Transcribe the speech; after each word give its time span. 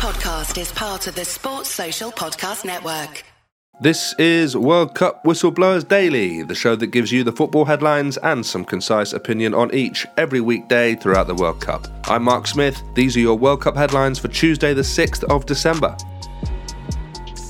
podcast 0.00 0.58
is 0.58 0.72
part 0.72 1.06
of 1.08 1.14
the 1.14 1.26
Sports 1.26 1.68
Social 1.68 2.10
Podcast 2.10 2.64
Network. 2.64 3.22
This 3.82 4.14
is 4.18 4.56
World 4.56 4.94
Cup 4.94 5.22
Whistleblowers 5.24 5.86
Daily, 5.86 6.42
the 6.42 6.54
show 6.54 6.74
that 6.74 6.86
gives 6.86 7.12
you 7.12 7.22
the 7.22 7.32
football 7.32 7.66
headlines 7.66 8.16
and 8.16 8.44
some 8.46 8.64
concise 8.64 9.12
opinion 9.12 9.52
on 9.52 9.74
each 9.74 10.06
every 10.16 10.40
weekday 10.40 10.94
throughout 10.94 11.26
the 11.26 11.34
World 11.34 11.60
Cup. 11.60 11.86
I'm 12.04 12.22
Mark 12.22 12.46
Smith. 12.46 12.82
These 12.94 13.14
are 13.18 13.20
your 13.20 13.36
World 13.36 13.60
Cup 13.60 13.76
headlines 13.76 14.18
for 14.18 14.28
Tuesday, 14.28 14.72
the 14.72 14.80
6th 14.80 15.22
of 15.24 15.44
December. 15.44 15.94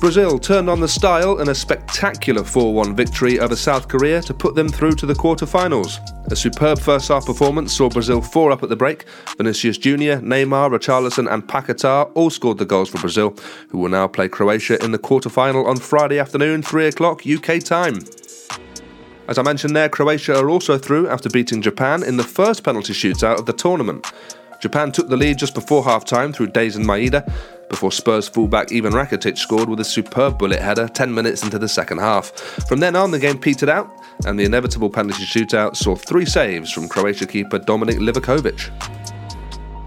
Brazil 0.00 0.38
turned 0.38 0.68
on 0.68 0.78
the 0.78 0.86
style 0.88 1.40
in 1.40 1.48
a 1.48 1.54
spectacular 1.54 2.44
4 2.44 2.74
1 2.74 2.94
victory 2.94 3.40
over 3.40 3.56
South 3.56 3.88
Korea 3.88 4.20
to 4.22 4.34
put 4.34 4.54
them 4.54 4.68
through 4.68 4.92
to 4.92 5.06
the 5.06 5.14
quarter-finals. 5.14 6.00
A 6.30 6.36
superb 6.36 6.78
first 6.78 7.08
half 7.08 7.24
performance 7.24 7.72
saw 7.72 7.88
Brazil 7.88 8.20
4 8.20 8.52
up 8.52 8.62
at 8.62 8.68
the 8.68 8.76
break. 8.76 9.06
Vinicius 9.38 9.78
Jr., 9.78 10.20
Neymar, 10.20 10.70
Richarlison, 10.70 11.32
and 11.32 11.46
Paquetá 11.46 12.10
all 12.14 12.28
scored 12.28 12.58
the 12.58 12.66
goals 12.66 12.90
for 12.90 12.98
Brazil, 12.98 13.34
who 13.70 13.78
will 13.78 13.88
now 13.88 14.06
play 14.06 14.28
Croatia 14.28 14.82
in 14.84 14.92
the 14.92 14.98
quarter 14.98 15.30
final 15.30 15.66
on 15.66 15.78
Friday 15.78 16.18
afternoon, 16.18 16.62
3 16.62 16.88
o'clock 16.88 17.22
UK 17.26 17.60
time. 17.60 17.98
As 19.28 19.38
I 19.38 19.42
mentioned 19.42 19.74
there, 19.74 19.88
Croatia 19.88 20.38
are 20.38 20.50
also 20.50 20.76
through 20.76 21.08
after 21.08 21.30
beating 21.30 21.62
Japan 21.62 22.02
in 22.02 22.18
the 22.18 22.22
first 22.22 22.62
penalty 22.62 22.92
shootout 22.92 23.38
of 23.38 23.46
the 23.46 23.52
tournament. 23.54 24.06
Japan 24.60 24.92
took 24.92 25.08
the 25.08 25.16
lead 25.16 25.38
just 25.38 25.54
before 25.54 25.84
half 25.84 26.04
time 26.04 26.32
through 26.32 26.48
Daizen 26.48 26.84
Maeda, 26.84 27.30
before 27.68 27.92
Spurs 27.92 28.28
fullback 28.28 28.72
Ivan 28.72 28.92
Rakitic 28.92 29.38
scored 29.38 29.68
with 29.68 29.80
a 29.80 29.84
superb 29.84 30.38
bullet 30.38 30.60
header 30.60 30.88
10 30.88 31.14
minutes 31.14 31.42
into 31.42 31.58
the 31.58 31.68
second 31.68 31.98
half. 31.98 32.30
From 32.68 32.80
then 32.80 32.96
on, 32.96 33.10
the 33.10 33.18
game 33.18 33.38
petered 33.38 33.68
out, 33.68 33.90
and 34.24 34.38
the 34.38 34.44
inevitable 34.44 34.90
penalty 34.90 35.24
shootout 35.24 35.76
saw 35.76 35.94
three 35.94 36.26
saves 36.26 36.70
from 36.70 36.88
Croatia 36.88 37.26
keeper 37.26 37.58
Dominik 37.58 37.98
Livakovic. 37.98 38.70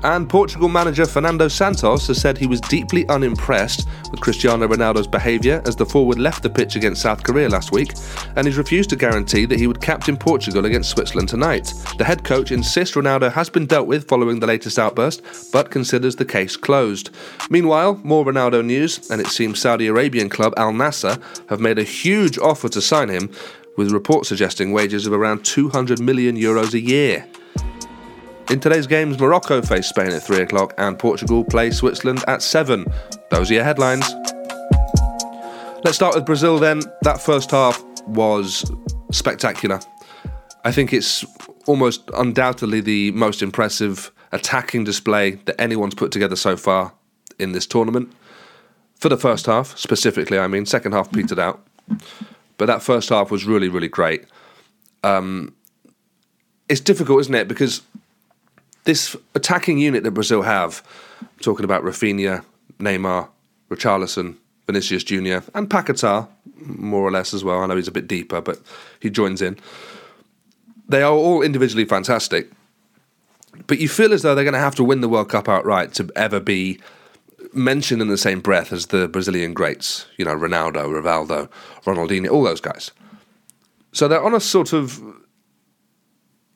And 0.04 0.30
Portugal 0.30 0.70
manager 0.70 1.06
Fernando 1.06 1.50
Santos 1.50 2.08
has 2.08 2.22
said 2.22 2.38
he 2.38 2.48
was 2.48 2.62
deeply 2.62 3.08
unimpressed 3.10 3.86
with 4.10 4.22
Cristiano 4.22 4.66
Ronaldo's 4.66 5.08
behaviour 5.08 5.62
as 5.66 5.76
the 5.76 5.86
forward 5.86 6.18
left 6.18 6.42
the 6.42 6.50
pitch 6.50 6.78
against 6.78 7.02
South 7.02 7.22
Korea 7.24 7.50
last 7.50 7.74
week, 7.74 7.92
and 8.38 8.48
he's 8.48 8.58
refused 8.58 8.90
to 8.92 8.96
guarantee 8.96 9.46
that 9.46 9.60
he 9.60 9.68
would 9.68 9.82
captain 9.82 10.16
Portugal 10.16 10.66
against 10.66 10.92
Switzerland 10.92 11.28
tonight. 11.28 11.74
The 11.98 12.06
head 12.06 12.24
coach 12.24 12.52
insists 12.52 12.96
Ronaldo 12.96 13.30
has 13.34 13.50
been 13.50 13.66
dealt 13.66 13.88
with 13.88 14.08
following 14.08 14.40
the 14.40 14.48
latest 14.48 14.80
outburst, 14.80 15.52
but 15.52 15.70
considers 15.70 16.16
the 16.16 16.26
case 16.26 16.56
closed. 16.56 17.10
Meanwhile, 17.50 18.00
more 18.04 18.26
Ronaldo 18.26 18.64
news, 18.64 19.12
and 19.12 19.20
it 19.20 19.28
seems 19.28 19.60
Saudi 19.60 19.88
Arabian 19.88 20.30
club 20.30 20.54
Al 20.56 20.72
Nassr 20.72 21.22
have 21.50 21.60
made 21.60 21.78
a 21.78 21.84
huge 21.84 22.38
offer 22.38 22.70
to 22.70 22.82
sign 22.82 23.10
him, 23.10 23.30
with 23.76 23.92
reports 23.92 24.30
suggesting 24.30 24.72
wages 24.72 25.06
of 25.08 25.14
around 25.14 25.44
200 25.44 26.00
million 26.00 26.38
euros 26.38 26.74
a 26.74 26.80
year. 26.80 27.26
In 28.50 28.60
today's 28.60 28.88
games, 28.88 29.20
Morocco 29.20 29.62
face 29.62 29.90
Spain 29.90 30.10
at 30.10 30.24
3 30.24 30.42
o'clock 30.42 30.74
and 30.80 30.98
Portugal 30.98 31.44
play 31.44 31.70
Switzerland 31.70 32.24
at 32.28 32.42
7. 32.42 32.84
Those 33.30 33.52
are 33.52 33.54
your 33.54 33.64
headlines. 33.64 34.04
Let's 35.84 35.98
start 35.98 36.16
with 36.16 36.26
Brazil 36.26 36.58
then. 36.58 36.82
That 37.04 37.22
first 37.22 37.52
half 37.52 37.84
was 38.08 38.66
spectacular. 39.12 39.80
I 40.66 40.72
think 40.72 40.94
it's 40.94 41.24
almost 41.68 42.10
undoubtedly 42.18 42.82
the 42.82 43.12
most 43.12 43.44
impressive 43.44 44.12
attacking 44.32 44.84
display 44.84 45.36
that 45.46 45.62
anyone's 45.62 45.94
put 45.94 46.12
together 46.12 46.36
so 46.36 46.58
far 46.58 46.96
in 47.38 47.52
this 47.52 47.68
tournament. 47.68 48.12
For 48.96 49.10
the 49.10 49.18
first 49.18 49.46
half, 49.46 49.78
specifically, 49.78 50.40
I 50.40 50.48
mean, 50.48 50.66
second 50.66 50.94
half 50.94 51.12
petered 51.12 51.38
out. 51.38 51.64
But 52.58 52.66
that 52.66 52.82
first 52.82 53.10
half 53.10 53.30
was 53.30 53.46
really, 53.46 53.70
really 53.70 53.88
great. 53.88 54.26
Um, 55.04 55.54
it's 56.68 56.82
difficult, 56.82 57.22
isn't 57.22 57.36
it? 57.36 57.48
Because 57.48 57.84
this 58.84 59.16
attacking 59.36 59.78
unit 59.78 60.04
that 60.04 60.12
Brazil 60.12 60.42
have, 60.42 60.84
talking 61.42 61.66
about 61.66 61.84
Rafinha, 61.84 62.44
Neymar, 62.80 63.30
Richarlison, 63.70 64.36
Vinicius 64.66 65.04
Jr., 65.04 65.40
and 65.54 65.70
Paquetá, 65.70 66.28
more 66.56 67.02
or 67.02 67.12
less 67.12 67.34
as 67.34 67.44
well. 67.44 67.60
I 67.60 67.66
know 67.66 67.76
he's 67.76 67.88
a 67.88 67.92
bit 67.92 68.08
deeper, 68.08 68.42
but 68.42 68.60
he 69.00 69.10
joins 69.10 69.42
in. 69.42 69.58
They 70.88 71.04
are 71.04 71.14
all 71.14 71.42
individually 71.42 71.86
fantastic, 71.86 72.50
but 73.68 73.80
you 73.80 73.90
feel 73.90 74.14
as 74.14 74.22
though 74.22 74.36
they're 74.36 74.44
going 74.44 74.54
to 74.54 74.60
have 74.60 74.76
to 74.76 74.84
win 74.84 75.02
the 75.02 75.10
World 75.10 75.30
Cup 75.30 75.50
outright 75.50 75.94
to 75.96 76.10
ever 76.16 76.40
be 76.40 76.80
mentioned 77.54 78.02
in 78.02 78.08
the 78.08 78.18
same 78.18 78.40
breath 78.40 78.72
as 78.72 78.88
the 78.88 79.08
Brazilian 79.08 79.54
greats. 79.54 80.06
You 80.18 80.26
know, 80.26 80.36
Ronaldo, 80.36 80.86
Rivaldo, 80.86 81.50
Ronaldinho, 81.84 82.32
all 82.32 82.44
those 82.44 82.62
guys. 82.62 82.92
So 83.92 84.08
they're 84.08 84.24
on 84.24 84.36
a 84.36 84.40
sort 84.40 84.74
of 84.74 85.02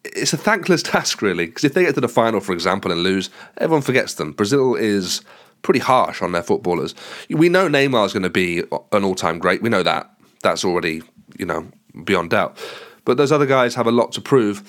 it's 0.04 0.34
a 0.34 0.38
thankless 0.38 0.84
task, 0.84 1.22
really, 1.22 1.48
because 1.48 1.64
if 1.64 1.74
they 1.74 1.84
get 1.84 1.96
to 1.96 2.02
the 2.02 2.08
final, 2.08 2.40
for 2.40 2.54
example, 2.54 2.92
and 2.92 3.04
lose, 3.04 3.30
everyone 3.58 3.82
forgets 3.82 4.16
them. 4.16 4.32
Brazil 4.32 4.76
is 4.76 5.22
pretty 5.62 5.80
harsh 5.80 6.22
on 6.22 6.34
their 6.34 6.44
footballers. 6.44 6.94
We 7.30 7.50
know 7.50 7.68
Neymar 7.68 8.06
is 8.06 8.14
going 8.14 8.24
to 8.24 8.30
be 8.30 8.64
an 8.92 9.04
all-time 9.04 9.40
great. 9.40 9.62
We 9.62 9.70
know 9.70 9.84
that. 9.84 10.10
That's 10.42 10.66
already, 10.66 11.02
you 11.38 11.46
know, 11.46 11.68
beyond 12.04 12.32
doubt. 12.32 12.58
But 13.06 13.18
those 13.18 13.32
other 13.32 13.46
guys 13.46 13.76
have 13.76 13.88
a 13.88 13.92
lot 13.92 14.12
to 14.14 14.22
prove. 14.22 14.62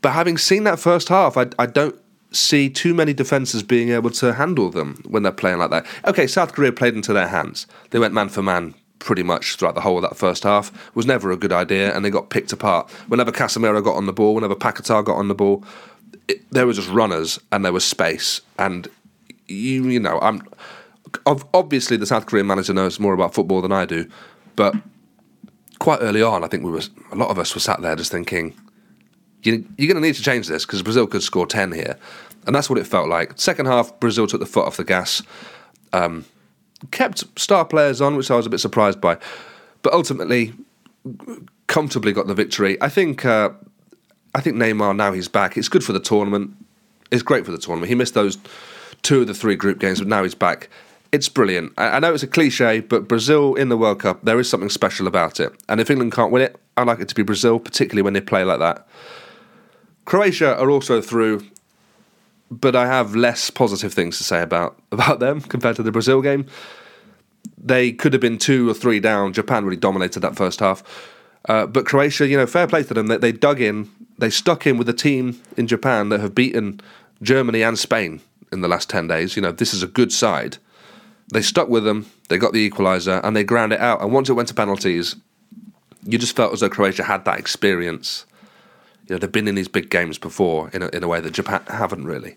But 0.00 0.12
having 0.12 0.38
seen 0.38 0.64
that 0.64 0.78
first 0.78 1.08
half, 1.08 1.36
I, 1.36 1.46
I 1.58 1.66
don't 1.66 1.96
see 2.30 2.70
too 2.70 2.94
many 2.94 3.12
defences 3.12 3.62
being 3.62 3.90
able 3.90 4.10
to 4.10 4.34
handle 4.34 4.70
them 4.70 5.02
when 5.08 5.24
they're 5.24 5.32
playing 5.32 5.58
like 5.58 5.70
that. 5.70 5.86
Okay, 6.06 6.26
South 6.26 6.52
Korea 6.52 6.72
played 6.72 6.94
into 6.94 7.12
their 7.12 7.28
hands. 7.28 7.66
They 7.90 7.98
went 7.98 8.14
man 8.14 8.28
for 8.28 8.42
man 8.42 8.74
pretty 8.98 9.22
much 9.22 9.56
throughout 9.56 9.74
the 9.74 9.80
whole 9.80 9.96
of 9.96 10.02
that 10.02 10.16
first 10.16 10.42
half 10.42 10.72
was 10.94 11.06
never 11.06 11.30
a 11.30 11.36
good 11.36 11.52
idea, 11.52 11.94
and 11.94 12.04
they 12.04 12.10
got 12.10 12.30
picked 12.30 12.52
apart. 12.52 12.90
Whenever 13.08 13.32
Casemiro 13.32 13.82
got 13.82 13.96
on 13.96 14.06
the 14.06 14.12
ball, 14.12 14.34
whenever 14.34 14.54
Paquetá 14.54 15.04
got 15.04 15.16
on 15.16 15.28
the 15.28 15.34
ball, 15.34 15.64
it, 16.26 16.48
there 16.50 16.66
was 16.66 16.76
just 16.76 16.90
runners 16.90 17.38
and 17.52 17.64
there 17.64 17.72
was 17.72 17.84
space. 17.84 18.40
And 18.58 18.88
you, 19.46 19.88
you 19.88 20.00
know, 20.00 20.18
I'm 20.20 20.42
obviously 21.54 21.96
the 21.96 22.06
South 22.06 22.26
Korean 22.26 22.46
manager 22.46 22.74
knows 22.74 23.00
more 23.00 23.14
about 23.14 23.34
football 23.34 23.62
than 23.62 23.72
I 23.72 23.86
do, 23.86 24.08
but 24.56 24.74
quite 25.78 26.00
early 26.02 26.22
on, 26.22 26.44
I 26.44 26.48
think 26.48 26.64
we 26.64 26.70
were 26.70 26.82
a 27.12 27.16
lot 27.16 27.30
of 27.30 27.38
us 27.38 27.54
were 27.54 27.60
sat 27.60 27.80
there 27.80 27.96
just 27.96 28.10
thinking, 28.10 28.54
you, 29.42 29.64
you're 29.76 29.92
going 29.92 30.02
to 30.02 30.06
need 30.06 30.16
to 30.16 30.22
change 30.22 30.48
this 30.48 30.66
because 30.66 30.82
Brazil 30.82 31.06
could 31.06 31.22
score 31.22 31.46
ten 31.46 31.72
here, 31.72 31.96
and 32.46 32.54
that's 32.54 32.68
what 32.68 32.78
it 32.78 32.86
felt 32.86 33.08
like. 33.08 33.38
Second 33.38 33.66
half, 33.66 33.98
Brazil 34.00 34.26
took 34.26 34.40
the 34.40 34.46
foot 34.46 34.66
off 34.66 34.76
the 34.76 34.84
gas. 34.84 35.22
Um, 35.92 36.24
kept 36.90 37.38
star 37.38 37.64
players 37.64 38.00
on, 38.00 38.16
which 38.16 38.30
I 38.30 38.36
was 38.36 38.46
a 38.46 38.50
bit 38.50 38.60
surprised 38.60 39.00
by, 39.00 39.18
but 39.82 39.92
ultimately 39.92 40.52
comfortably 41.66 42.12
got 42.12 42.26
the 42.26 42.34
victory. 42.34 42.80
I 42.80 42.88
think 42.88 43.24
uh, 43.24 43.50
I 44.34 44.40
think 44.40 44.56
Neymar 44.56 44.96
now 44.96 45.12
he's 45.12 45.28
back. 45.28 45.56
It's 45.56 45.68
good 45.68 45.84
for 45.84 45.92
the 45.92 46.00
tournament. 46.00 46.54
It's 47.10 47.22
great 47.22 47.44
for 47.44 47.52
the 47.52 47.58
tournament. 47.58 47.88
He 47.88 47.94
missed 47.94 48.14
those 48.14 48.38
two 49.02 49.22
of 49.22 49.26
the 49.26 49.34
three 49.34 49.56
group 49.56 49.78
games, 49.78 50.00
but 50.00 50.08
now 50.08 50.22
he's 50.22 50.34
back. 50.34 50.68
It's 51.10 51.28
brilliant. 51.28 51.72
I, 51.78 51.88
I 51.88 51.98
know 52.00 52.12
it's 52.12 52.22
a 52.22 52.26
cliche, 52.28 52.80
but 52.80 53.08
Brazil 53.08 53.54
in 53.54 53.70
the 53.70 53.76
World 53.76 54.00
Cup, 54.00 54.20
there 54.24 54.38
is 54.38 54.48
something 54.48 54.68
special 54.68 55.06
about 55.06 55.40
it. 55.40 55.52
And 55.68 55.80
if 55.80 55.90
England 55.90 56.12
can't 56.12 56.30
win 56.30 56.42
it, 56.42 56.60
I 56.76 56.82
like 56.82 57.00
it 57.00 57.08
to 57.08 57.14
be 57.14 57.22
Brazil, 57.22 57.58
particularly 57.58 58.02
when 58.02 58.12
they 58.12 58.20
play 58.20 58.44
like 58.44 58.58
that. 58.58 58.86
Croatia 60.04 60.58
are 60.58 60.70
also 60.70 61.00
through 61.00 61.46
but 62.50 62.74
I 62.74 62.86
have 62.86 63.14
less 63.14 63.50
positive 63.50 63.92
things 63.92 64.18
to 64.18 64.24
say 64.24 64.42
about 64.42 64.78
about 64.92 65.20
them 65.20 65.40
compared 65.40 65.76
to 65.76 65.82
the 65.82 65.92
Brazil 65.92 66.22
game. 66.22 66.46
They 67.56 67.92
could 67.92 68.12
have 68.12 68.22
been 68.22 68.38
two 68.38 68.68
or 68.68 68.74
three 68.74 69.00
down. 69.00 69.32
Japan 69.32 69.64
really 69.64 69.76
dominated 69.76 70.20
that 70.20 70.36
first 70.36 70.60
half. 70.60 70.82
Uh, 71.48 71.66
but 71.66 71.86
Croatia, 71.86 72.26
you 72.26 72.36
know, 72.36 72.46
fair 72.46 72.66
play 72.66 72.82
to 72.82 72.94
them. 72.94 73.06
They, 73.06 73.16
they 73.16 73.32
dug 73.32 73.60
in, 73.60 73.90
they 74.18 74.28
stuck 74.28 74.66
in 74.66 74.76
with 74.76 74.88
a 74.88 74.92
team 74.92 75.40
in 75.56 75.66
Japan 75.66 76.08
that 76.10 76.20
have 76.20 76.34
beaten 76.34 76.80
Germany 77.22 77.62
and 77.62 77.78
Spain 77.78 78.20
in 78.52 78.60
the 78.60 78.68
last 78.68 78.90
10 78.90 79.08
days. 79.08 79.36
You 79.36 79.42
know, 79.42 79.52
this 79.52 79.72
is 79.72 79.82
a 79.82 79.86
good 79.86 80.12
side. 80.12 80.58
They 81.32 81.42
stuck 81.42 81.68
with 81.68 81.84
them, 81.84 82.06
they 82.28 82.38
got 82.38 82.52
the 82.52 82.68
equaliser, 82.68 83.20
and 83.22 83.36
they 83.36 83.44
ground 83.44 83.72
it 83.72 83.80
out. 83.80 84.02
And 84.02 84.12
once 84.12 84.28
it 84.28 84.34
went 84.34 84.48
to 84.48 84.54
penalties, 84.54 85.16
you 86.04 86.18
just 86.18 86.34
felt 86.34 86.52
as 86.52 86.60
though 86.60 86.70
Croatia 86.70 87.04
had 87.04 87.24
that 87.24 87.38
experience 87.38 88.24
you 89.08 89.14
know, 89.14 89.18
they've 89.18 89.32
been 89.32 89.48
in 89.48 89.54
these 89.54 89.68
big 89.68 89.90
games 89.90 90.18
before 90.18 90.70
in 90.70 90.82
a, 90.82 90.88
in 90.88 91.02
a 91.02 91.08
way 91.08 91.20
that 91.20 91.32
Japan 91.32 91.62
haven't 91.68 92.04
really. 92.04 92.36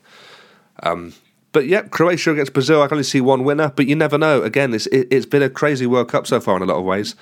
Um, 0.84 1.14
but 1.52 1.68
yeah, 1.68 1.82
Croatia 1.82 2.32
against 2.32 2.54
Brazil, 2.54 2.82
I 2.82 2.88
can 2.88 2.96
only 2.96 3.04
see 3.04 3.20
one 3.20 3.44
winner, 3.44 3.74
but 3.76 3.88
you 3.88 3.96
never 3.96 4.18
know. 4.18 4.42
Again, 4.42 4.74
it's, 4.74 4.88
it, 4.88 5.12
has 5.12 5.26
been 5.26 5.44
a 5.44 5.50
crazy 5.50 5.86
World 5.86 6.10
Cup 6.10 6.26
so 6.26 6.40
far 6.40 6.56
in 6.56 6.62
a 6.62 6.66
lot 6.66 6.78
of 6.78 6.86
ways. 6.86 7.16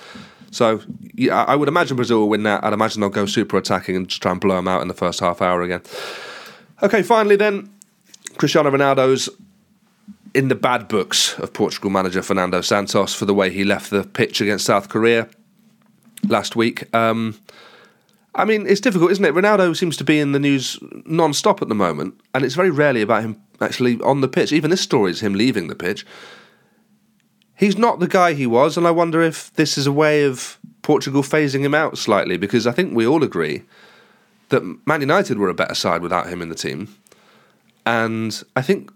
So 0.52 0.82
yeah, 1.16 1.44
I 1.44 1.56
would 1.56 1.68
imagine 1.68 1.96
Brazil 1.96 2.20
will 2.20 2.30
win 2.30 2.44
that. 2.44 2.64
I'd 2.64 2.74
imagine 2.74 3.02
they'll 3.02 3.10
go 3.10 3.26
super 3.26 3.58
attacking 3.58 3.96
and 3.96 4.08
just 4.08 4.22
try 4.22 4.32
and 4.32 4.40
blow 4.40 4.56
them 4.56 4.68
out 4.68 4.82
in 4.82 4.88
the 4.88 4.94
first 4.94 5.20
half 5.20 5.42
hour 5.42 5.62
again. 5.62 5.82
Okay, 6.82 7.02
finally 7.02 7.36
then, 7.36 7.72
Cristiano 8.38 8.72
Ronaldo's 8.72 9.30
in 10.34 10.48
the 10.48 10.56
bad 10.56 10.88
books 10.88 11.38
of 11.40 11.52
Portugal 11.54 11.90
manager 11.90 12.22
Fernando 12.22 12.62
Santos 12.62 13.14
for 13.16 13.26
the 13.26 13.34
way 13.34 13.50
he 13.50 13.64
left 13.64 13.90
the 13.90 14.04
pitch 14.04 14.42
against 14.42 14.66
South 14.66 14.90
Korea 14.90 15.28
last 16.28 16.56
week. 16.56 16.94
Um, 16.96 17.36
I 18.36 18.46
mean, 18.46 18.68
it's 18.68 18.82
difficult, 18.82 19.12
isn't 19.12 19.26
it? 19.26 19.34
Ronaldo 19.34 19.76
seems 19.76 19.98
to 19.98 20.04
be 20.04 20.20
in 20.20 20.32
the 20.32 20.40
news 20.40 20.78
non-stop 21.06 21.62
at 21.62 21.68
the 21.68 21.76
moment, 21.76 22.20
and 22.34 22.46
it's 22.46 22.56
very 22.56 22.70
rarely 22.70 23.02
about 23.02 23.24
him 23.24 23.42
actually 23.60 24.00
on 24.02 24.22
the 24.22 24.28
pitch. 24.28 24.54
Even 24.54 24.70
this 24.70 24.82
story 24.82 25.12
is 25.12 25.22
him 25.22 25.34
leaving 25.34 25.68
the 25.68 25.76
pitch. 25.76 26.06
He's 27.56 27.78
not 27.78 28.00
the 28.00 28.08
guy 28.08 28.34
he 28.34 28.48
was, 28.48 28.78
and 28.78 28.88
I 28.88 28.92
wonder 28.92 29.22
if 29.22 29.54
this 29.56 29.78
is 29.78 29.86
a 29.86 29.92
way 29.92 30.24
of 30.24 30.58
Portugal 30.82 31.24
phasing 31.24 31.62
him 31.62 31.76
out 31.76 31.98
slightly, 31.98 32.38
because 32.38 32.66
I 32.66 32.72
think 32.72 32.96
we 32.96 33.06
all 33.06 33.24
agree 33.24 33.64
that 34.50 34.64
Man 34.86 35.02
United 35.02 35.38
were 35.38 35.50
a 35.50 35.54
better 35.54 35.76
side 35.76 36.02
without 36.02 36.30
him 36.30 36.42
in 36.42 36.50
the 36.50 36.56
team. 36.56 36.96
And 37.86 38.42
I 38.56 38.62
think 38.62 38.92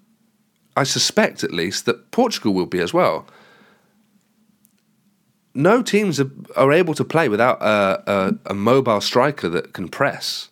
I 0.77 0.83
suspect 0.83 1.43
at 1.43 1.51
least 1.51 1.85
that 1.85 2.11
Portugal 2.11 2.53
will 2.53 2.65
be 2.65 2.79
as 2.79 2.93
well. 2.93 3.27
No 5.55 5.83
teams 5.83 6.19
are, 6.19 6.31
are 6.55 6.71
able 6.71 6.93
to 6.95 7.03
play 7.03 7.29
without 7.29 7.61
a, 7.61 8.03
a, 8.11 8.51
a 8.51 8.53
mobile 8.53 9.01
striker 9.01 9.49
that 9.49 9.73
can 9.73 9.87
press. 9.87 10.49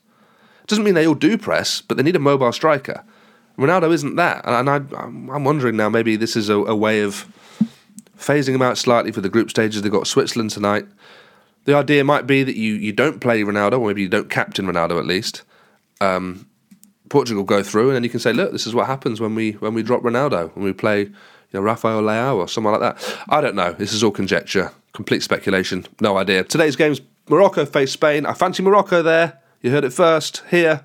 Doesn't 0.67 0.83
mean 0.83 0.93
they 0.93 1.07
all 1.07 1.15
do 1.15 1.37
press, 1.37 1.81
but 1.81 1.97
they 1.97 2.03
need 2.03 2.15
a 2.15 2.19
mobile 2.19 2.51
striker. 2.51 3.03
Ronaldo 3.57 3.91
isn't 3.91 4.15
that, 4.15 4.45
and 4.45 4.69
I, 4.69 4.75
am 4.75 5.43
wondering 5.43 5.75
now 5.75 5.89
maybe 5.89 6.15
this 6.15 6.35
is 6.35 6.49
a, 6.49 6.55
a, 6.55 6.75
way 6.75 7.01
of 7.01 7.27
phasing 8.17 8.55
him 8.55 8.61
out 8.61 8.77
slightly 8.77 9.11
for 9.11 9.21
the 9.21 9.29
group 9.29 9.49
stages. 9.49 9.81
They've 9.81 9.91
got 9.91 10.07
Switzerland 10.07 10.51
tonight. 10.51 10.85
The 11.65 11.75
idea 11.75 12.03
might 12.03 12.25
be 12.25 12.43
that 12.43 12.55
you, 12.55 12.73
you 12.73 12.91
don't 12.91 13.19
play 13.19 13.41
Ronaldo, 13.41 13.79
or 13.79 13.87
maybe 13.87 14.01
you 14.01 14.09
don't 14.09 14.29
captain 14.29 14.65
Ronaldo 14.65 14.97
at 14.97 15.05
least. 15.05 15.43
Um, 15.99 16.47
Portugal 17.09 17.43
go 17.43 17.61
through, 17.61 17.89
and 17.89 17.95
then 17.95 18.03
you 18.03 18.09
can 18.09 18.19
say, 18.19 18.33
look, 18.33 18.51
this 18.51 18.65
is 18.65 18.73
what 18.73 18.87
happens 18.87 19.19
when 19.19 19.35
we 19.35 19.51
when 19.53 19.73
we 19.73 19.83
drop 19.83 20.01
Ronaldo, 20.01 20.55
when 20.55 20.63
we 20.63 20.73
play 20.73 21.11
you 21.51 21.59
know, 21.59 21.63
Rafael 21.63 22.01
Leao 22.01 22.35
or 22.35 22.47
someone 22.47 22.79
like 22.79 22.97
that. 22.97 23.17
I 23.29 23.41
don't 23.41 23.55
know. 23.55 23.73
This 23.73 23.93
is 23.93 24.03
all 24.03 24.11
conjecture, 24.11 24.71
complete 24.93 25.23
speculation, 25.23 25.85
no 25.99 26.17
idea. 26.17 26.43
Today's 26.43 26.75
games: 26.75 27.01
Morocco 27.29 27.65
face 27.65 27.91
Spain. 27.91 28.25
I 28.25 28.33
fancy 28.33 28.63
Morocco 28.63 29.01
there. 29.01 29.39
You 29.61 29.71
heard 29.71 29.83
it 29.83 29.93
first 29.93 30.43
here. 30.49 30.83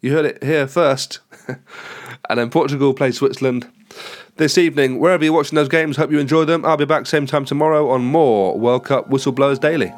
You 0.00 0.12
heard 0.12 0.24
it 0.24 0.42
here 0.42 0.66
first. 0.66 1.20
and 1.48 2.38
then 2.38 2.50
Portugal 2.50 2.94
play 2.94 3.10
Switzerland 3.10 3.68
this 4.36 4.56
evening. 4.56 5.00
Wherever 5.00 5.24
you're 5.24 5.32
watching 5.32 5.56
those 5.56 5.68
games, 5.68 5.96
hope 5.96 6.10
you 6.10 6.18
enjoy 6.18 6.44
them. 6.44 6.64
I'll 6.64 6.76
be 6.76 6.84
back 6.84 7.06
same 7.06 7.26
time 7.26 7.44
tomorrow 7.44 7.90
on 7.90 8.04
more 8.04 8.58
World 8.58 8.84
Cup 8.84 9.10
Whistleblowers 9.10 9.60
Daily. 9.60 9.92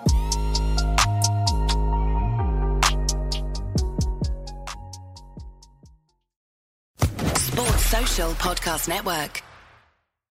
Sports 7.37 7.87
Social 7.87 8.31
Podcast 8.33 8.89
Network. 8.89 9.43